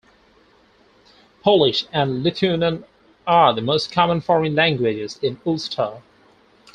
[1.43, 2.85] Polish and Lithuanian
[3.27, 6.01] are the most common foreign languages in Ulster.